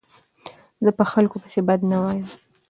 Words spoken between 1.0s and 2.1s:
خلکو پيسي بد نه